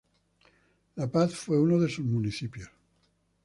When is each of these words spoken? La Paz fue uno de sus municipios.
La 0.95 1.07
Paz 1.11 1.35
fue 1.35 1.59
uno 1.59 1.79
de 1.79 1.87
sus 1.87 2.03
municipios. 2.03 2.71